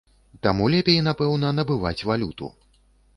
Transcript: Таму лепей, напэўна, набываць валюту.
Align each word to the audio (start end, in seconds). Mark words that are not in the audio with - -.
Таму 0.45 0.69
лепей, 0.75 0.95
напэўна, 1.09 1.51
набываць 1.59 2.05
валюту. 2.13 2.49